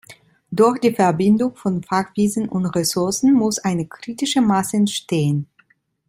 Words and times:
Durch 0.49 0.79
die 0.79 0.95
Verbindung 0.95 1.55
von 1.55 1.83
Fachwissen 1.83 2.49
und 2.49 2.65
Ressourcen 2.65 3.35
muss 3.35 3.59
eine 3.59 3.85
kritische 3.85 4.41
Masse 4.41 4.77
entstehen. 4.77 5.47